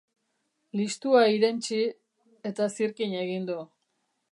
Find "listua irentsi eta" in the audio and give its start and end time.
0.79-2.69